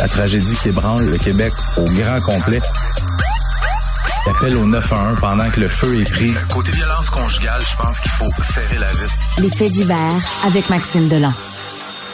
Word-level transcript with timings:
la 0.00 0.08
tragédie 0.08 0.56
qui 0.62 0.68
ébranle 0.68 1.04
le 1.10 1.18
Québec 1.18 1.52
au 1.76 1.84
grand 1.84 2.20
complet. 2.22 2.60
Il 4.26 4.30
appelle 4.30 4.56
au 4.56 4.66
911 4.66 5.18
pendant 5.20 5.48
que 5.50 5.60
le 5.60 5.68
feu 5.68 6.00
est 6.00 6.10
pris. 6.10 6.32
Côté 6.52 6.70
violence 6.72 7.10
conjugale, 7.10 7.60
je 7.70 7.76
pense 7.82 8.00
qu'il 8.00 8.10
faut 8.10 8.30
serrer 8.42 8.78
la 8.78 8.90
vis. 8.92 9.12
Les 9.38 9.50
faits 9.50 9.72
divers 9.72 10.16
avec 10.46 10.68
Maxime 10.70 11.08
Delan. 11.08 11.32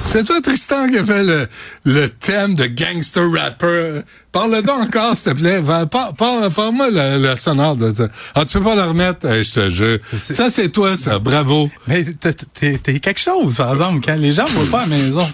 C'est 0.04 0.22
toi, 0.24 0.40
Tristan, 0.40 0.88
qui 0.88 0.98
a 0.98 1.04
fait 1.04 1.24
le, 1.24 1.48
le 1.84 2.08
thème 2.08 2.54
de 2.54 2.66
gangster 2.66 3.24
rapper. 3.28 4.02
Parle-le 4.30 4.70
encore, 4.70 5.16
s'il 5.16 5.32
te 5.32 5.38
plaît. 5.38 5.60
Parle-moi 5.60 6.90
le, 6.90 7.18
le, 7.18 7.36
sonore 7.36 7.74
de 7.74 7.90
ça. 7.90 8.08
Ah, 8.34 8.44
tu 8.44 8.58
peux 8.58 8.64
pas 8.64 8.76
le 8.76 8.84
remettre? 8.84 9.26
je 9.42 9.50
te 9.50 9.68
jure. 9.68 9.98
Ça, 10.16 10.48
c'est 10.48 10.68
toi, 10.68 10.96
ça. 10.96 11.18
Bravo. 11.18 11.70
Mais 11.88 12.04
t'es 12.04 13.00
quelque 13.00 13.20
chose, 13.20 13.56
par 13.56 13.72
exemple, 13.72 14.04
quand 14.04 14.16
les 14.16 14.32
gens 14.32 14.44
voient 14.44 14.78
pas 14.78 14.84
à 14.84 14.86
la 14.86 14.96
maison. 14.96 15.28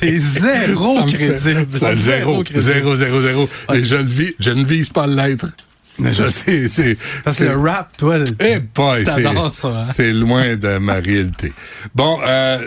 T'es 0.00 0.18
zéro 0.18 1.04
crédible. 1.04 1.66
Zéro, 1.94 2.44
zéro, 2.54 2.96
zéro, 2.96 3.20
zéro. 3.20 3.48
Et 3.74 3.84
je, 3.84 4.50
ne 4.50 4.64
vise 4.64 4.88
pas 4.90 5.06
l'être. 5.06 5.46
Je 5.98 6.28
sais, 6.28 6.68
c'est. 6.68 6.96
Que 7.24 7.44
le 7.44 7.56
rap, 7.56 7.96
toi, 7.96 8.16
eh 8.40 8.58
boy, 8.58 9.04
ça. 9.04 9.16
Hein? 9.16 9.84
C'est 9.94 10.12
loin 10.12 10.56
de 10.56 10.78
ma 10.78 10.94
réalité. 10.94 11.52
Bon, 11.94 12.18
euh, 12.26 12.58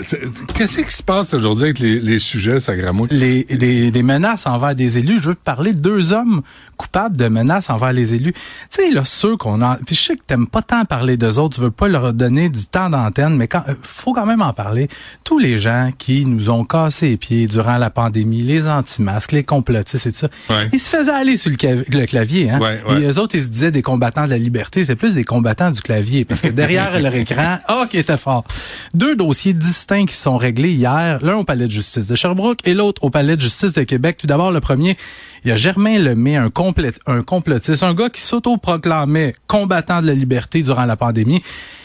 qu'est-ce 0.54 0.77
qui 0.77 0.94
se 0.94 1.04
passe 1.04 1.34
aujourd'hui 1.34 1.66
avec 1.66 1.80
les, 1.80 1.99
les 1.99 2.20
sujets, 2.20 2.59
Sagramou? 2.59 3.08
Les, 3.12 3.45
les, 3.49 3.91
les, 3.91 4.04
menaces 4.04 4.48
envers 4.48 4.76
des 4.76 4.98
élus. 4.98 5.20
Je 5.20 5.30
veux 5.30 5.35
parler 5.35 5.73
de 5.73 5.80
deux 5.80 6.13
hommes 6.13 6.41
coupables 6.77 7.18
de 7.18 7.27
menaces 7.27 7.70
envers 7.70 7.91
les 7.91 8.13
élus. 8.13 8.34
Tu 8.34 8.41
sais, 8.70 8.91
là, 8.91 9.04
ceux 9.04 9.35
qu'on 9.35 9.62
a. 9.62 9.77
Puis 9.85 9.96
je 9.96 10.02
sais 10.02 10.16
que 10.16 10.23
t'aimes 10.26 10.48
pas 10.48 10.62
tant 10.62 10.85
parler 10.85 11.18
d'eux 11.18 11.38
autres, 11.38 11.55
tu 11.55 11.62
veux 11.62 11.71
pas 11.71 11.88
leur 11.88 12.13
donner 12.13 12.49
du 12.49 12.66
temps 12.66 12.90
d'antenne, 12.90 13.35
mais 13.35 13.48
quand, 13.48 13.63
euh, 13.68 13.73
faut 13.82 14.13
quand 14.13 14.26
même 14.26 14.41
en 14.41 14.54
parler. 14.54 14.88
Tous 15.23 15.40
les 15.40 15.59
gens 15.59 15.91
qui 15.98 16.26
nous 16.26 16.49
ont 16.49 16.63
cassé 16.63 17.09
les 17.09 17.18
pieds 17.18 17.48
durant 17.48 17.77
la 17.77 17.90
pandémie, 17.90 18.44
les 18.44 18.68
anti-masques, 18.68 19.34
les 19.34 19.44
complotistes 19.44 20.07
et 20.07 20.12
tout 20.12 20.20
ça, 20.20 20.30
ils 20.71 20.80
se 20.80 20.90
faisaient 20.90 21.12
aller 21.12 21.35
sur 21.35 21.52
le, 21.52 22.05
clavier, 22.05 22.49
hein? 22.49 22.59
Autres, 23.20 23.35
ils 23.35 23.43
se 23.43 23.49
disaient 23.49 23.71
des 23.71 23.82
combattants 23.82 24.26
de 24.26 24.29
la 24.29 24.37
liberté, 24.37 24.85
c'est 24.85 24.96
plus 24.96 25.15
des 25.15 25.23
combattants 25.23 25.71
du 25.71 25.82
clavier, 25.82 26.26
parce 26.26 26.41
que 26.41 26.48
derrière 26.48 26.99
leur 26.99 27.13
écran, 27.15 27.57
oh, 27.70 27.85
qui 27.90 27.98
était 27.98 28.18
fort. 28.18 28.43
Deux 28.93 29.15
dossiers 29.15 29.54
distincts 29.54 30.05
qui 30.05 30.15
sont 30.15 30.37
réglés 30.37 30.71
hier, 30.71 31.20
l'un 31.24 31.35
au 31.35 31.43
palais 31.43 31.68
de 31.68 31.71
justice 31.71 32.07
de 32.07 32.15
Sherbrooke 32.15 32.59
et 32.65 32.74
l'autre 32.74 33.04
au 33.04 33.09
palais 33.09 33.35
de 33.35 33.41
justice 33.41 33.74
de 33.74 33.84
Québec. 33.84 34.18
Tout 34.18 34.27
d'abord, 34.27 34.51
le 34.51 34.59
premier, 34.59 34.98
il 35.43 35.49
y 35.49 35.51
a 35.51 35.55
Germain 35.55 35.99
Lemay, 35.99 36.35
un, 36.35 36.49
complet, 36.49 36.91
un 37.05 37.24
complotiste, 37.24 37.84
un 37.84 37.93
gars 37.93 38.09
qui 38.09 38.21
s'auto-proclamait 38.21 39.34
combattant 39.48 40.02
de 40.02 40.07
la 40.07 40.13
liberté 40.13 40.62
durant 40.62 40.85
la 40.85 40.96
pandémie. 40.96 41.41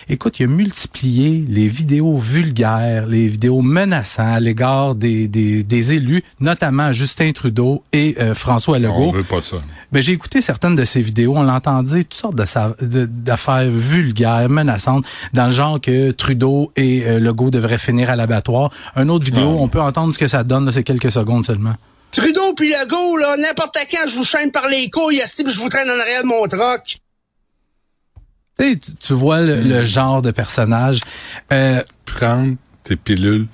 Écoute, 0.08 0.40
il 0.40 0.44
a 0.44 0.46
multiplié 0.48 1.44
les 1.48 1.68
vidéos 1.68 2.16
vulgaires, 2.16 3.06
les 3.06 3.28
vidéos 3.28 3.62
menaçantes 3.62 4.36
à 4.36 4.40
l'égard 4.40 4.94
des, 4.94 5.28
des, 5.28 5.62
des, 5.62 5.92
élus, 5.92 6.22
notamment 6.40 6.92
Justin 6.92 7.32
Trudeau 7.32 7.82
et 7.92 8.16
euh, 8.20 8.34
François 8.34 8.78
Legault. 8.78 9.08
On 9.08 9.12
veut 9.12 9.22
pas 9.22 9.40
ça. 9.40 9.58
Ben, 9.92 10.02
j'ai 10.02 10.12
écouté 10.12 10.40
certaines 10.40 10.76
de 10.76 10.84
ces 10.84 11.00
vidéos. 11.00 11.34
On 11.36 11.42
l'entendait 11.42 12.04
toutes 12.04 12.14
sortes 12.14 12.36
d'affaires 12.36 13.70
vulgaires, 13.70 14.48
menaçantes, 14.48 15.04
dans 15.32 15.46
le 15.46 15.52
genre 15.52 15.80
que 15.80 16.10
Trudeau 16.10 16.72
et 16.76 17.04
euh, 17.06 17.18
Legault 17.18 17.50
devraient 17.50 17.78
finir 17.78 18.10
à 18.10 18.16
l'abattoir. 18.16 18.70
Un 18.96 19.08
autre 19.08 19.24
vidéo, 19.24 19.56
on 19.58 19.68
peut 19.68 19.80
entendre 19.80 20.12
ce 20.12 20.18
que 20.18 20.28
ça 20.28 20.44
donne, 20.44 20.70
c'est 20.72 20.84
quelques 20.84 21.12
secondes 21.12 21.44
seulement. 21.44 21.74
Trudeau 22.10 22.54
puis 22.54 22.70
Legault, 22.70 23.16
là, 23.16 23.36
n'importe 23.38 23.78
quand, 23.90 24.06
je 24.06 24.16
vous 24.16 24.24
chaîne 24.24 24.50
par 24.50 24.68
les 24.68 24.90
couilles, 24.90 25.22
je 25.24 25.58
vous 25.58 25.68
traîne 25.68 25.88
en 25.90 25.98
arrière 25.98 26.22
de 26.22 26.28
mon 26.28 26.46
troc. 26.46 26.98
Tu, 28.58 28.78
tu 28.78 29.12
vois 29.12 29.42
le, 29.42 29.84
genre 29.84 30.22
de 30.22 30.30
personnage. 30.30 31.00
Euh, 31.52 31.82
Prendre 32.04 32.56
tes 32.84 32.96
pilules. 32.96 33.46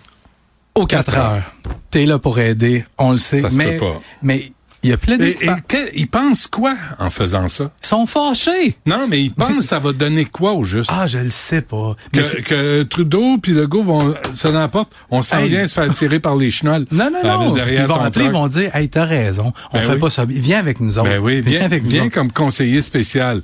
Aux 0.74 0.86
4 0.86 1.18
heures. 1.18 1.42
T'es 1.90 2.06
là 2.06 2.18
pour 2.18 2.38
aider, 2.38 2.84
on 2.98 3.12
le 3.12 3.18
sait. 3.18 3.38
Ça 3.38 3.48
mais, 3.52 3.64
se 3.64 3.78
peut 3.78 3.92
pas. 3.92 4.00
Mais 4.22 4.52
il 4.82 4.90
y 4.90 4.92
a 4.92 4.96
plein 4.96 5.16
de... 5.16 5.24
Et, 5.24 5.36
ils 5.96 6.06
pensent 6.06 6.46
quoi 6.46 6.76
en 7.00 7.10
faisant 7.10 7.48
ça? 7.48 7.72
Ils 7.82 7.86
sont 7.86 8.06
fâchés. 8.06 8.76
Non, 8.86 9.06
mais 9.08 9.22
ils 9.22 9.32
pensent 9.32 9.64
ça 9.64 9.80
va 9.80 9.92
donner 9.92 10.24
quoi 10.24 10.52
au 10.52 10.62
juste? 10.62 10.90
Ah, 10.92 11.08
je 11.08 11.18
le 11.18 11.30
sais 11.30 11.62
pas. 11.62 11.94
Que, 12.12 12.40
que 12.42 12.82
Trudeau 12.84 13.38
puis 13.38 13.52
Legault 13.52 13.82
vont, 13.82 14.14
ça 14.34 14.52
n'importe, 14.52 14.92
on 15.10 15.22
s'en 15.22 15.42
vient 15.42 15.66
se 15.66 15.74
faire 15.74 15.92
tirer 15.92 16.20
par 16.20 16.36
les 16.36 16.50
chenolles. 16.50 16.86
Non, 16.92 17.10
non, 17.10 17.22
non. 17.24 17.50
Derrière 17.50 17.82
ils 17.82 17.88
vont 17.88 18.00
appeler, 18.00 18.26
ils 18.26 18.30
vont 18.30 18.46
dire, 18.46 18.74
hey, 18.76 18.88
t'as 18.88 19.04
raison. 19.04 19.52
On 19.72 19.78
Ben 19.78 19.84
fait 19.84 19.92
oui. 19.94 19.98
pas 19.98 20.10
ça. 20.10 20.24
Viens 20.26 20.60
avec 20.60 20.78
nous 20.80 20.98
autres. 20.98 21.08
Ben 21.08 21.18
oui, 21.20 21.40
viens, 21.40 21.64
avec 21.64 21.82
nous 21.82 21.90
viens 21.90 22.08
comme 22.08 22.30
conseiller 22.30 22.80
spécial. 22.80 23.42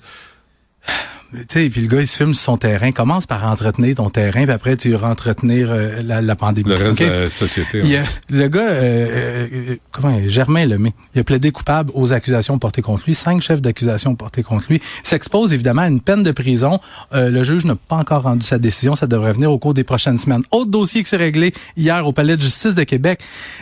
Tu 1.37 1.45
sais, 1.49 1.69
puis 1.71 1.81
le 1.83 1.89
gars, 1.89 2.01
il 2.01 2.07
se 2.07 2.17
filme 2.17 2.33
sur 2.35 2.45
son 2.45 2.57
terrain. 2.57 2.93
Commence 2.93 3.27
par 3.27 3.45
entretenir 3.45 3.97
ton 3.97 4.09
terrain, 4.11 4.45
puis 4.45 4.53
après, 4.53 4.77
tu 4.77 4.91
iras 4.91 5.11
entretenir 5.11 5.69
euh, 5.71 6.01
la, 6.03 6.21
la 6.23 6.37
pandémie. 6.37 6.69
Le 6.69 6.77
reste 6.77 7.01
de 7.01 7.05
la 7.07 7.31
société. 7.31 7.81
Il 7.83 7.91
ouais. 7.91 7.99
a- 7.99 8.05
le 8.31 8.49
gars, 8.49 8.61
euh, 8.69 9.47
euh, 9.53 9.77
comment, 9.91 10.17
Germain 10.29 10.65
Lemay, 10.67 10.93
il 11.15 11.21
a 11.21 11.25
plaidé 11.25 11.51
coupable 11.51 11.91
aux 11.95 12.13
accusations 12.13 12.59
portées 12.59 12.83
contre 12.83 13.03
lui. 13.07 13.15
Cinq 13.15 13.43
chefs 13.43 13.61
d'accusation 13.61 14.15
portés 14.15 14.43
contre 14.43 14.67
lui. 14.69 14.77
Il 14.77 15.07
s'expose 15.09 15.53
évidemment 15.53 15.83
à 15.83 15.89
une 15.89 16.01
peine 16.01 16.23
de 16.23 16.31
prison. 16.31 16.79
Euh, 17.15 17.31
le 17.31 17.43
juge 17.45 17.65
n'a 17.65 17.75
pas 17.75 17.97
encore 17.97 18.23
rendu 18.23 18.47
sa 18.47 18.59
décision. 18.59 18.95
Ça 18.95 19.07
devrait 19.07 19.33
venir 19.33 19.51
au 19.51 19.59
cours 19.59 19.75
des 19.75 19.85
prochaines 19.85 20.19
semaines. 20.19 20.43
Autre 20.53 20.71
dossier 20.71 21.03
qui 21.03 21.09
s'est 21.09 21.17
réglé 21.17 21.53
hier 21.77 22.07
au 22.07 22.13
Palais 22.13 22.37
de 22.37 22.43
justice 22.43 22.75
de 22.75 22.85
Québec. 22.85 23.21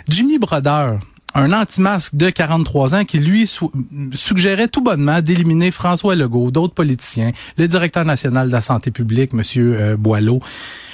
Jimmy 0.09 0.39
Brodeur, 0.39 0.99
un 1.34 1.53
anti-masque 1.53 2.15
de 2.15 2.31
43 2.31 2.94
ans 2.94 3.04
qui, 3.04 3.19
lui, 3.19 3.47
sou- 3.47 3.72
suggérait 4.12 4.69
tout 4.69 4.82
bonnement 4.82 5.20
d'éliminer 5.20 5.70
François 5.70 6.15
Legault, 6.15 6.50
d'autres 6.50 6.75
politiciens, 6.75 7.32
le 7.56 7.69
directeur 7.69 8.04
national 8.04 8.48
de 8.48 8.53
la 8.53 8.62
santé 8.62 8.91
publique, 8.91 9.32
Monsieur 9.32 9.76
euh, 9.81 9.97
Boileau. 9.97 10.41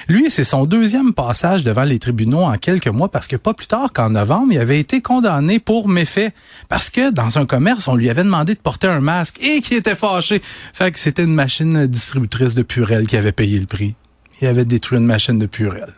Lui, 0.09 0.31
c'est 0.31 0.45
son 0.45 0.65
deuxième 0.65 1.13
passage 1.13 1.65
devant 1.65 1.83
les 1.85 1.99
tribunaux 1.99 2.41
en 2.43 2.57
quelques 2.57 2.89
mois 2.89 3.11
parce 3.11 3.27
que 3.27 3.37
pas 3.37 3.53
plus 3.53 3.67
tard 3.67 3.93
qu'en 3.93 4.11
novembre, 4.11 4.53
il 4.53 4.59
avait 4.59 4.79
été 4.81 5.03
condamné 5.03 5.59
pour 5.59 5.87
méfait 5.89 6.33
parce 6.71 6.89
que 6.89 7.11
dans 7.11 7.39
un 7.39 7.45
commerce, 7.45 7.89
on 7.89 7.95
lui 7.95 8.09
avait 8.09 8.25
demandé 8.25 8.55
de 8.55 8.59
porter 8.61 8.87
un 8.87 9.01
masque 9.01 9.37
et 9.43 9.61
qui 9.61 9.75
était 9.75 9.95
fâché. 9.97 10.41
Fait 10.73 10.91
que 10.93 10.99
c'était 10.99 11.25
une 11.25 11.35
machine 11.35 11.87
distributrice 11.87 12.55
de 12.55 12.63
Purel 12.63 13.07
qui 13.07 13.17
avait 13.19 13.33
payé 13.33 13.59
le 13.59 13.67
prix. 13.67 13.97
Il 14.41 14.49
avait 14.49 14.65
détruit 14.65 14.97
une 14.99 15.05
machine 15.05 15.39
de 15.39 15.47
Purel. 15.47 15.93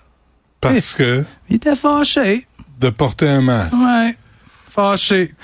Parce 0.61 0.93
que 0.95 1.25
Il 1.49 1.57
était 1.57 1.77
fâché. 1.77 2.47
de 2.81 2.91
porter 2.91 3.29
un 3.29 3.43
masque. 3.43 3.75
Ouais. 3.75 4.17
Fâché. 4.71 5.35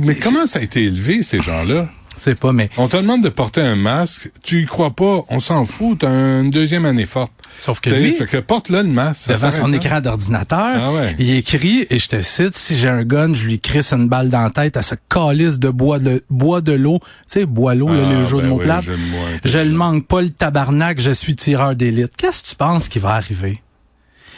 Mais 0.00 0.16
comment 0.16 0.46
ça 0.46 0.58
a 0.58 0.62
été 0.62 0.84
élevé, 0.84 1.22
ces 1.22 1.40
gens-là? 1.40 1.88
C'est 2.16 2.34
pas, 2.36 2.50
mais 2.50 2.68
On 2.76 2.88
te 2.88 2.96
demande 2.96 3.22
de 3.22 3.28
porter 3.28 3.60
un 3.60 3.76
masque, 3.76 4.32
tu 4.42 4.62
y 4.62 4.66
crois 4.66 4.90
pas, 4.90 5.24
on 5.28 5.38
s'en 5.38 5.64
fout, 5.64 6.00
t'as 6.00 6.08
une 6.40 6.50
deuxième 6.50 6.84
année 6.84 7.06
forte. 7.06 7.32
Sauf 7.56 7.78
que 7.78 7.90
lui, 7.90 8.12
fait 8.12 8.26
que 8.26 8.38
porte-le 8.38 8.78
le 8.82 8.88
masque. 8.88 9.28
devant 9.28 9.52
son 9.52 9.68
là. 9.68 9.76
écran 9.76 10.00
d'ordinateur, 10.00 10.58
Ah 10.80 10.92
ouais. 10.92 11.14
il 11.20 11.30
écrit, 11.30 11.86
et 11.90 12.00
je 12.00 12.08
te 12.08 12.20
cite, 12.22 12.56
si 12.56 12.76
j'ai 12.76 12.88
un 12.88 13.04
gun, 13.04 13.34
je 13.34 13.44
lui 13.44 13.60
crisse 13.60 13.92
une 13.92 14.08
balle 14.08 14.30
dans 14.30 14.42
la 14.42 14.50
tête 14.50 14.76
à 14.76 14.82
ce 14.82 14.96
calice 15.08 15.60
de 15.60 15.68
bois 15.68 16.00
de, 16.00 16.24
bois 16.28 16.60
de 16.60 16.72
l'eau. 16.72 16.98
Tu 17.00 17.06
sais, 17.28 17.46
bois 17.46 17.76
l'eau, 17.76 17.86
là, 17.88 18.02
Ah, 18.10 18.18
le 18.18 18.24
jeu 18.24 18.38
de 18.38 18.42
ben 18.48 18.50
oui, 18.50 18.64
plates. 18.64 18.82
jeu 18.84 18.96
de 18.96 19.10
mots 19.10 19.16
Je 19.44 19.52
le 19.52 19.60
intelligent. 19.60 19.76
manque 19.78 20.06
pas 20.08 20.20
le 20.22 20.30
tabarnak, 20.30 21.00
je 21.00 21.12
suis 21.12 21.36
tireur 21.36 21.76
d'élite. 21.76 22.16
Qu'est-ce 22.16 22.42
que 22.42 22.48
tu 22.48 22.54
penses 22.56 22.88
qui 22.88 22.98
va 22.98 23.10
arriver? 23.10 23.62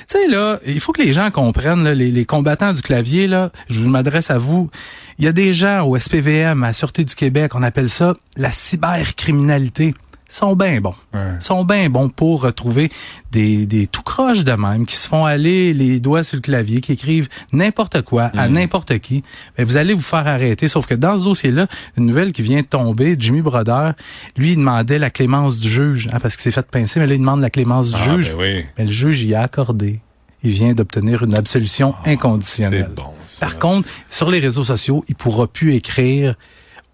Tu 0.08 0.18
sais, 0.18 0.28
là, 0.28 0.58
il 0.66 0.80
faut 0.80 0.92
que 0.92 1.02
les 1.02 1.12
gens 1.12 1.30
comprennent, 1.30 1.84
là, 1.84 1.94
les, 1.94 2.10
les 2.10 2.24
combattants 2.24 2.72
du 2.72 2.82
clavier, 2.82 3.26
là, 3.26 3.50
je 3.68 3.80
m'adresse 3.80 4.30
à 4.30 4.38
vous. 4.38 4.70
Il 5.18 5.24
y 5.24 5.28
a 5.28 5.32
des 5.32 5.52
gens 5.52 5.86
au 5.86 5.98
SPVM, 5.98 6.62
à 6.64 6.68
la 6.68 6.72
Sûreté 6.72 7.04
du 7.04 7.14
Québec, 7.14 7.54
on 7.54 7.62
appelle 7.62 7.90
ça 7.90 8.16
la 8.36 8.50
cybercriminalité. 8.50 9.94
Sont 10.32 10.54
bien 10.54 10.80
bons. 10.80 10.94
Ils 11.12 11.42
sont 11.42 11.64
bien 11.64 11.90
bons 11.90 12.08
pour 12.08 12.42
retrouver 12.42 12.88
des, 13.32 13.66
des 13.66 13.88
tout 13.88 14.02
croches 14.02 14.44
de 14.44 14.52
même 14.52 14.86
qui 14.86 14.94
se 14.94 15.08
font 15.08 15.24
aller 15.24 15.72
les 15.74 15.98
doigts 15.98 16.22
sur 16.22 16.36
le 16.36 16.40
clavier, 16.40 16.80
qui 16.80 16.92
écrivent 16.92 17.28
n'importe 17.52 18.02
quoi 18.02 18.30
à 18.36 18.48
n'importe 18.48 18.96
qui. 19.00 19.24
Mais 19.58 19.64
vous 19.64 19.76
allez 19.76 19.92
vous 19.92 20.02
faire 20.02 20.26
arrêter. 20.28 20.68
Sauf 20.68 20.86
que 20.86 20.94
dans 20.94 21.18
ce 21.18 21.24
dossier-là, 21.24 21.66
une 21.96 22.06
nouvelle 22.06 22.32
qui 22.32 22.42
vient 22.42 22.60
de 22.60 22.66
tomber, 22.66 23.16
Jimmy 23.18 23.42
Brodeur, 23.42 23.94
lui, 24.36 24.52
il 24.52 24.56
demandait 24.56 25.00
la 25.00 25.10
clémence 25.10 25.58
du 25.58 25.68
juge, 25.68 26.08
hein, 26.12 26.18
parce 26.22 26.36
qu'il 26.36 26.44
s'est 26.44 26.52
fait 26.52 26.66
pincer, 26.70 27.00
mais 27.00 27.06
là, 27.08 27.14
il 27.14 27.18
demande 27.18 27.40
la 27.40 27.50
clémence 27.50 27.90
du 27.90 27.96
Ah, 28.00 28.14
juge. 28.14 28.28
ben 28.30 28.36
oui. 28.38 28.64
Mais 28.78 28.84
le 28.84 28.92
juge 28.92 29.24
y 29.24 29.34
a 29.34 29.42
accordé. 29.42 30.00
Il 30.44 30.52
vient 30.52 30.72
d'obtenir 30.74 31.24
une 31.24 31.34
absolution 31.36 31.94
inconditionnelle. 32.06 32.88
C'est 32.88 33.02
bon, 33.02 33.10
ça. 33.26 33.46
Par 33.46 33.58
contre, 33.58 33.88
sur 34.08 34.30
les 34.30 34.38
réseaux 34.38 34.64
sociaux, 34.64 35.04
il 35.08 35.16
pourra 35.16 35.48
plus 35.48 35.74
écrire 35.74 36.36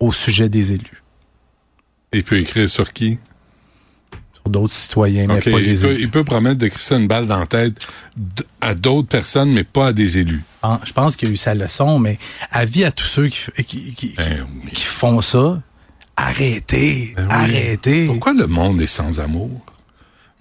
au 0.00 0.10
sujet 0.12 0.48
des 0.48 0.72
élus. 0.72 1.02
Il 2.16 2.24
peut 2.24 2.38
écrire 2.38 2.68
sur 2.68 2.92
qui? 2.92 3.18
Sur 4.34 4.48
d'autres 4.50 4.72
citoyens, 4.72 5.26
mais 5.26 5.40
pas 5.40 5.50
il, 5.50 5.56
les 5.66 5.80
peut, 5.80 5.86
élus. 5.88 6.00
il 6.02 6.10
peut 6.10 6.24
promettre 6.24 6.56
de 6.58 6.68
crisser 6.68 6.94
une 6.94 7.06
balle 7.08 7.26
dans 7.26 7.38
la 7.40 7.46
tête 7.46 7.86
à 8.60 8.74
d'autres 8.74 9.08
personnes, 9.08 9.52
mais 9.52 9.64
pas 9.64 9.88
à 9.88 9.92
des 9.92 10.18
élus. 10.18 10.42
Ah, 10.62 10.80
Je 10.84 10.92
pense 10.92 11.16
qu'il 11.16 11.28
a 11.28 11.32
eu 11.32 11.36
sa 11.36 11.54
leçon, 11.54 11.98
mais 11.98 12.18
avis 12.50 12.84
à 12.84 12.90
tous 12.92 13.06
ceux 13.06 13.28
qui, 13.28 13.38
f- 13.38 13.64
qui, 13.64 13.92
qui, 13.94 14.14
Ben 14.16 14.46
oui. 14.64 14.70
qui 14.72 14.84
font 14.84 15.20
ça, 15.20 15.60
arrêtez, 16.16 17.12
Ben 17.16 17.24
oui. 17.28 17.34
arrêtez. 17.34 18.06
Pourquoi 18.06 18.32
le 18.32 18.46
monde 18.46 18.80
est 18.80 18.86
sans 18.86 19.20
amour? 19.20 19.50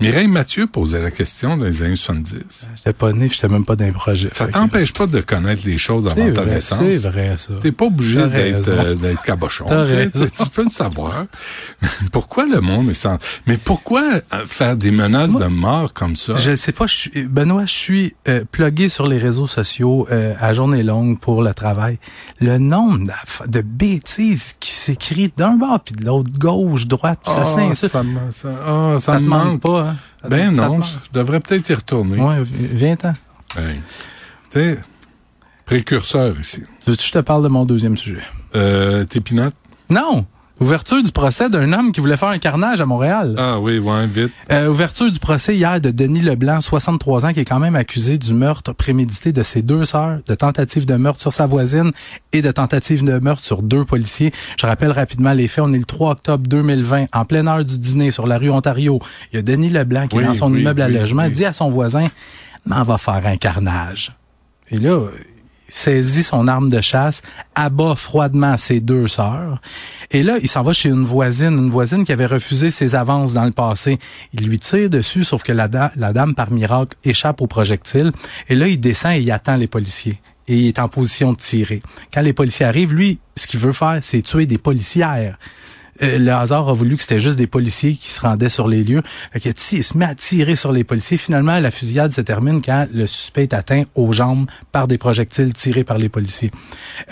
Mireille 0.01 0.27
Mathieu 0.27 0.67
posait 0.67 1.01
la 1.01 1.09
question 1.09 1.55
dans 1.55 1.63
les 1.63 1.81
années 1.81 1.95
70. 1.95 2.67
J'étais 2.75 2.91
pas 2.91 3.13
né, 3.13 3.29
j'étais 3.31 3.47
même 3.47 3.63
pas 3.63 3.77
dans 3.77 3.85
les 3.85 3.93
projets. 3.93 4.27
Ça 4.27 4.47
t'empêche 4.47 4.91
pas 4.91 5.07
de 5.07 5.21
connaître 5.21 5.61
les 5.65 5.77
choses 5.77 6.05
avant 6.05 6.33
ta 6.33 6.41
vrai, 6.41 6.55
naissance. 6.55 6.79
c'est 6.79 7.09
vrai, 7.09 7.35
ça. 7.37 7.53
T'es 7.61 7.71
pas 7.71 7.85
obligé 7.85 8.27
d'être 8.27 8.67
euh, 8.67 9.15
cabochon. 9.23 9.65
Tu 9.65 10.49
peux 10.53 10.63
le 10.63 10.69
savoir. 10.69 11.25
pourquoi 12.11 12.45
le 12.45 12.59
monde 12.59 12.89
est 12.89 12.93
sans... 12.93 13.17
Mais 13.47 13.55
pourquoi 13.55 14.01
euh, 14.33 14.45
faire 14.45 14.75
des 14.75 14.91
menaces 14.91 15.37
de 15.37 15.45
mort 15.45 15.93
comme 15.93 16.17
ça? 16.17 16.35
Je 16.35 16.57
sais 16.57 16.73
pas, 16.73 16.87
je 16.87 16.93
suis, 16.93 17.23
Benoît, 17.27 17.65
je 17.65 17.73
suis 17.73 18.15
euh, 18.27 18.43
plugué 18.51 18.89
sur 18.89 19.07
les 19.07 19.17
réseaux 19.17 19.47
sociaux 19.47 20.07
euh, 20.11 20.33
à 20.41 20.53
journée 20.53 20.83
longue 20.83 21.19
pour 21.19 21.41
le 21.41 21.53
travail. 21.53 21.99
Le 22.41 22.57
nombre 22.57 23.07
de 23.47 23.61
bêtises 23.61 24.55
qui 24.59 24.71
s'écrit 24.71 25.31
d'un 25.37 25.55
bord 25.55 25.79
puis 25.79 25.95
de 25.95 26.03
l'autre, 26.03 26.31
gauche, 26.37 26.85
droite, 26.85 27.19
puis 27.23 27.33
ça 27.33 27.45
Ah, 27.45 27.75
ça, 27.75 27.87
ça, 27.87 28.03
ah, 28.65 28.97
ça 28.99 28.99
Ça 28.99 29.15
te 29.15 29.23
me 29.23 29.29
manque 29.29 29.63
manque. 29.63 29.84
Pas, 29.85 29.91
hein? 29.91 29.95
Ça 30.21 30.29
Ben 30.29 30.51
te 30.51 30.57
non, 30.61 30.81
je 30.81 30.97
devrais 31.13 31.39
peut-être 31.39 31.69
y 31.69 31.73
retourner. 31.73 32.17
Vi- 32.43 32.67
viens-t'en. 32.67 33.13
Hey. 33.57 33.79
Tu 34.51 34.59
sais, 34.59 34.79
précurseur 35.65 36.39
ici. 36.39 36.63
Veux-tu 36.87 37.01
que 37.01 37.07
je 37.07 37.11
te 37.13 37.19
parle 37.19 37.43
de 37.43 37.47
mon 37.47 37.65
deuxième 37.65 37.97
sujet? 37.97 38.23
Euh, 38.55 39.03
tes 39.05 39.21
pinottes? 39.21 39.55
Non! 39.89 40.25
Ouverture 40.61 41.03
du 41.03 41.11
procès 41.11 41.49
d'un 41.49 41.73
homme 41.73 41.91
qui 41.91 41.99
voulait 41.99 42.15
faire 42.15 42.29
un 42.29 42.37
carnage 42.37 42.79
à 42.79 42.85
Montréal. 42.85 43.35
Ah 43.37 43.59
oui, 43.59 43.77
ouais, 43.77 44.07
vite. 44.07 44.31
Euh, 44.53 44.69
ouverture 44.69 45.11
du 45.11 45.19
procès 45.19 45.53
hier 45.53 45.81
de 45.81 45.91
Denis 45.91 46.21
Leblanc, 46.21 46.61
63 46.61 47.25
ans, 47.25 47.33
qui 47.33 47.41
est 47.41 47.45
quand 47.45 47.59
même 47.59 47.75
accusé 47.75 48.17
du 48.17 48.33
meurtre 48.33 48.71
prémédité 48.71 49.33
de 49.33 49.43
ses 49.43 49.61
deux 49.61 49.83
sœurs, 49.83 50.19
de 50.25 50.33
tentative 50.33 50.85
de 50.85 50.95
meurtre 50.95 51.19
sur 51.19 51.33
sa 51.33 51.45
voisine 51.45 51.91
et 52.31 52.41
de 52.41 52.51
tentative 52.51 53.03
de 53.03 53.19
meurtre 53.19 53.43
sur 53.43 53.63
deux 53.63 53.83
policiers. 53.83 54.31
Je 54.57 54.65
rappelle 54.65 54.91
rapidement 54.91 55.33
les 55.33 55.49
faits. 55.49 55.65
On 55.65 55.73
est 55.73 55.77
le 55.77 55.83
3 55.83 56.11
octobre 56.11 56.47
2020, 56.47 57.07
en 57.11 57.25
pleine 57.25 57.49
heure 57.49 57.65
du 57.65 57.77
dîner 57.77 58.11
sur 58.11 58.25
la 58.25 58.37
rue 58.37 58.49
Ontario. 58.49 58.99
Il 59.33 59.35
y 59.35 59.39
a 59.39 59.41
Denis 59.41 59.69
Leblanc 59.69 60.07
qui 60.07 60.15
Oui, 60.15 60.23
est 60.23 60.27
dans 60.27 60.33
son 60.33 60.53
oui, 60.53 60.61
immeuble 60.61 60.81
à 60.81 60.87
logement, 60.87 61.27
dit 61.27 61.43
à 61.43 61.51
son 61.51 61.69
voisin, 61.69 62.05
m'en 62.65 62.83
va 62.83 62.97
faire 62.97 63.21
un 63.25 63.35
carnage. 63.35 64.13
Et 64.71 64.77
là, 64.77 65.01
saisit 65.67 66.23
son 66.23 66.47
arme 66.47 66.69
de 66.69 66.81
chasse, 66.81 67.21
abat 67.55 67.95
froidement 67.95 68.57
ses 68.57 68.79
deux 68.79 69.07
sœurs. 69.07 69.61
Et 70.11 70.23
là, 70.23 70.37
il 70.41 70.47
s'en 70.47 70.63
va 70.63 70.73
chez 70.73 70.89
une 70.89 71.05
voisine, 71.05 71.57
une 71.57 71.69
voisine 71.69 72.05
qui 72.05 72.11
avait 72.11 72.25
refusé 72.25 72.71
ses 72.71 72.95
avances 72.95 73.33
dans 73.33 73.45
le 73.45 73.51
passé. 73.51 73.99
Il 74.33 74.47
lui 74.47 74.59
tire 74.59 74.89
dessus, 74.89 75.23
sauf 75.23 75.43
que 75.43 75.51
la, 75.51 75.67
da- 75.67 75.91
la 75.95 76.13
dame, 76.13 76.35
par 76.35 76.51
miracle, 76.51 76.97
échappe 77.03 77.41
au 77.41 77.47
projectile. 77.47 78.11
Et 78.49 78.55
là, 78.55 78.67
il 78.67 78.79
descend 78.79 79.13
et 79.13 79.21
il 79.21 79.31
attend 79.31 79.55
les 79.55 79.67
policiers. 79.67 80.19
Et 80.47 80.57
il 80.57 80.67
est 80.67 80.79
en 80.79 80.87
position 80.87 81.33
de 81.33 81.37
tirer. 81.37 81.81
Quand 82.13 82.21
les 82.21 82.33
policiers 82.33 82.65
arrivent, 82.67 82.93
lui, 82.93 83.19
ce 83.35 83.47
qu'il 83.47 83.59
veut 83.59 83.71
faire, 83.73 83.97
c'est 84.01 84.21
tuer 84.21 84.45
des 84.45 84.59
policières. 84.59 85.39
Euh, 86.01 86.19
le 86.19 86.31
hasard 86.31 86.67
a 86.67 86.73
voulu 86.73 86.95
que 86.97 87.01
c'était 87.01 87.19
juste 87.19 87.37
des 87.37 87.47
policiers 87.47 87.93
qui 87.95 88.09
se 88.11 88.19
rendaient 88.19 88.49
sur 88.49 88.67
les 88.67 88.83
lieux. 88.83 89.01
Fait 89.31 89.39
que, 89.39 89.49
il 89.71 89.83
se 89.83 89.97
met 89.97 90.05
à 90.05 90.15
tirer 90.15 90.55
sur 90.55 90.71
les 90.71 90.83
policiers. 90.83 91.17
Finalement, 91.17 91.57
la 91.59 91.71
fusillade 91.71 92.11
se 92.11 92.21
termine 92.21 92.61
quand 92.61 92.87
le 92.93 93.07
suspect 93.07 93.43
est 93.43 93.53
atteint 93.53 93.83
aux 93.95 94.11
jambes 94.11 94.45
par 94.71 94.87
des 94.87 94.97
projectiles 94.97 95.53
tirés 95.53 95.83
par 95.83 95.97
les 95.97 96.09
policiers. 96.09 96.51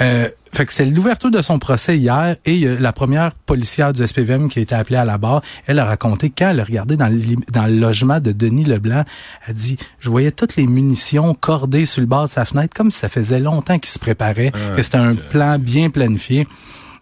Euh, 0.02 0.28
fait 0.52 0.66
que 0.68 0.72
c'était 0.74 0.86
l'ouverture 0.90 1.32
de 1.32 1.42
son 1.42 1.58
procès 1.58 1.98
hier 1.98 2.36
et 2.46 2.68
a 2.68 2.76
la 2.80 2.94
première 2.94 3.32
policière 3.32 3.92
du 3.92 4.06
SPVM 4.06 4.50
qui 4.50 4.60
a 4.60 4.62
été 4.62 4.76
appelée 4.76 4.98
à 4.98 5.06
la 5.06 5.18
barre, 5.18 5.42
elle 5.66 5.80
a 5.80 5.86
raconté 5.86 6.30
quand 6.30 6.50
elle 6.52 6.60
a 6.60 6.64
regardé 6.64 6.96
dans 6.96 7.08
le, 7.08 7.16
lim- 7.18 7.44
dans 7.52 7.66
le 7.66 7.76
logement 7.76 8.20
de 8.20 8.32
Denis 8.34 8.66
Leblanc, 8.66 9.04
elle 9.48 9.56
dit, 9.56 9.78
je 10.00 10.10
voyais 10.12 10.32
toutes 10.32 10.56
les 10.56 10.68
munitions 10.68 11.34
cordées 11.34 11.88
sur 11.88 12.02
le 12.02 12.08
bord 12.08 12.26
de 12.26 12.32
sa 12.32 12.46
fenêtre 12.46 12.76
comme 12.76 12.92
si 12.92 13.00
ça 13.00 13.10
faisait 13.10 13.40
longtemps 13.40 13.80
qu'il 13.80 13.90
se 13.90 13.98
préparait, 13.98 14.52
que 14.76 14.84
c'était 14.84 14.98
un 14.98 15.16
plan 15.16 15.58
bien 15.58 15.90
planifié. 15.90 16.48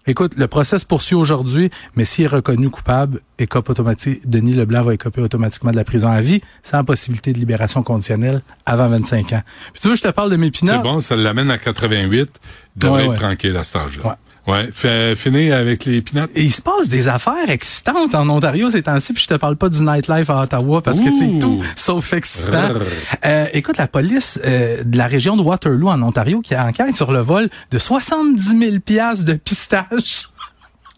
Écoute, 0.07 0.33
le 0.35 0.47
procès 0.47 0.79
se 0.79 0.85
poursuit 0.85 1.15
aujourd'hui, 1.15 1.69
mais 1.95 2.05
s'il 2.05 2.25
est 2.25 2.27
reconnu 2.27 2.69
coupable, 2.71 3.21
écope 3.37 3.69
automatique, 3.69 4.27
Denis 4.27 4.53
Leblanc 4.53 4.81
va 4.83 4.93
écoper 4.95 5.21
automatiquement 5.21 5.71
de 5.71 5.75
la 5.75 5.83
prison 5.83 6.09
à 6.09 6.21
vie, 6.21 6.41
sans 6.63 6.83
possibilité 6.83 7.33
de 7.33 7.37
libération 7.37 7.83
conditionnelle 7.83 8.41
avant 8.65 8.87
25 8.89 9.33
ans. 9.33 9.43
Puis 9.73 9.81
tu 9.81 9.87
veux, 9.87 9.93
que 9.93 9.99
je 9.99 10.03
te 10.03 10.07
parle 10.13 10.31
de 10.31 10.37
mes 10.37 10.49
C'est 10.53 10.65
bon, 10.81 10.99
ça 11.01 11.15
l'amène 11.15 11.51
à 11.51 11.57
88. 11.59 12.29
Il 12.75 12.79
devrait 12.79 12.95
Ouais, 12.99 13.03
être 13.03 13.11
ouais. 13.11 13.17
tranquille 13.17 13.55
à 13.57 13.63
cet 13.63 13.75
âge-là. 13.75 14.07
Ouais. 14.07 14.13
Ouais. 14.47 14.69
Fait, 14.71 15.15
finir 15.15 15.55
avec 15.55 15.85
les 15.85 16.01
pinottes. 16.01 16.31
Et 16.35 16.43
il 16.43 16.51
se 16.51 16.61
passe 16.61 16.89
des 16.89 17.07
affaires 17.07 17.49
excitantes 17.49 18.15
en 18.15 18.27
Ontario 18.29 18.69
ces 18.71 18.81
temps-ci, 18.81 19.13
puis 19.13 19.23
je 19.23 19.27
te 19.27 19.39
parle 19.39 19.55
pas 19.55 19.69
du 19.69 19.81
nightlife 19.81 20.29
à 20.29 20.41
Ottawa 20.41 20.81
parce 20.81 20.99
que 20.99 21.11
c'est 21.11 21.39
tout 21.39 21.61
sauf 21.75 22.13
excitant. 22.13 22.73
Euh, 23.25 23.45
écoute, 23.53 23.77
la 23.77 23.87
police 23.87 24.39
euh, 24.43 24.83
de 24.83 24.97
la 24.97 25.07
région 25.07 25.37
de 25.37 25.41
Waterloo 25.41 25.89
en 25.89 26.01
Ontario 26.01 26.41
qui 26.41 26.55
enquête 26.55 26.95
sur 26.95 27.11
le 27.11 27.19
vol 27.19 27.49
de 27.71 27.79
70 27.79 28.57
000 28.57 28.79
piastres 28.83 29.25
de 29.25 29.33
pistaches. 29.33 30.30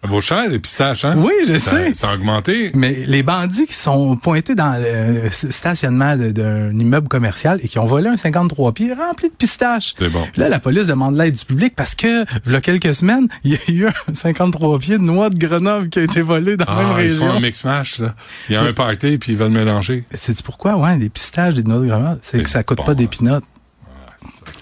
Vos 0.06 0.20
chers, 0.22 0.50
les 0.50 0.60
pistaches, 0.60 1.06
hein? 1.06 1.16
Oui, 1.18 1.32
je 1.48 1.58
Ça- 1.58 1.72
sais. 1.72 1.94
Ça 1.94 2.10
a 2.10 2.16
augmenté. 2.16 2.72
Mais 2.74 3.04
les 3.06 3.24
bandits 3.24 3.66
qui 3.66 3.74
sont 3.74 4.18
pointés 4.18 4.54
dans 4.56 4.82
le 4.82 5.30
stationnement 5.32 6.18
de- 6.18 6.32
d'un 6.32 6.78
immeuble 6.78 7.08
commercial 7.08 7.60
et 7.64 7.68
qui 7.68 7.80
ont 7.80 7.86
volé 7.86 8.10
un 8.10 8.18
53 8.18 8.74
pieds 8.74 8.94
rempli 8.94 9.30
de 9.30 9.34
pistaches. 9.34 9.94
C'est 9.98 10.10
bon. 10.12 10.24
Là, 10.36 10.50
la 10.50 10.60
police 10.60 10.88
demande 10.88 11.16
l'aide 11.18 11.34
du 11.36 11.46
public 11.46 11.74
parce 11.76 11.96
que, 11.96 12.26
il 12.46 12.52
y 12.52 12.56
a 12.56 12.62
quelques 12.62 12.94
semaines, 12.94 13.28
il 13.44 13.52
y 13.54 13.56
a 13.56 13.72
eu 13.72 13.88
un 13.88 14.14
53 14.14 14.78
pieds 14.80 14.98
de 14.98 15.04
noix 15.04 15.30
de 15.30 15.38
Grenoble 15.38 15.90
qui 15.90 16.00
a 16.00 16.04
été 16.04 16.22
volé 16.22 16.58
dans 16.58 16.66
la 16.66 16.76
même 16.76 16.86
Ah, 16.98 17.04
ils 17.04 17.14
font 17.14 17.24
région. 17.26 17.38
un 17.38 17.40
mix 17.40 17.64
match 17.64 18.00
là. 18.00 18.14
Il 18.50 18.54
y 18.54 18.56
a 18.58 18.62
un 18.62 18.74
party 18.74 19.18
puis 19.18 19.32
ils 19.34 19.38
veulent 19.38 19.52
mélanger. 19.52 20.04
Sais-tu 20.14 20.44
pourquoi? 20.44 20.76
Ouais, 20.76 20.98
des 20.98 21.10
pistaches, 21.10 21.54
des 21.54 21.64
noix 21.64 21.80
de 21.80 21.88
Grenoble, 21.88 22.20
c'est 22.22 22.38
C'est 22.38 22.44
que 22.44 22.50
ça 22.50 22.64
coûte 22.64 22.78
bon, 22.80 22.84
pas 22.84 22.96
des 22.96 23.06
hein. 23.06 23.08
pinottes. 23.10 23.44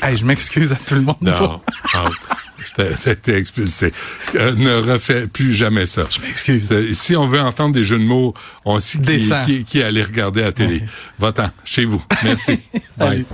Hey, 0.01 0.17
je 0.17 0.25
m'excuse 0.25 0.71
à 0.71 0.75
tout 0.75 0.95
le 0.95 1.01
monde. 1.01 1.17
Non, 1.21 1.61
été 3.05 3.35
expulsé. 3.35 3.91
Euh, 4.35 4.53
ne 4.55 4.93
refais 4.93 5.27
plus 5.27 5.53
jamais 5.53 5.85
ça. 5.85 6.05
Je 6.09 6.21
m'excuse. 6.21 6.93
Si 6.93 7.15
on 7.15 7.27
veut 7.27 7.39
entendre 7.39 7.73
des 7.73 7.83
jeux 7.83 7.99
de 7.99 8.03
mots, 8.03 8.33
on 8.65 8.79
sait 8.79 8.99
qui, 8.99 9.29
qui, 9.45 9.63
qui 9.63 9.83
aller 9.83 10.03
regarder 10.03 10.41
à 10.41 10.45
la 10.45 10.51
télé. 10.51 10.83
Va-t'en, 11.19 11.49
chez 11.63 11.85
vous. 11.85 12.03
Merci. 12.23 12.59
Bye. 12.97 13.25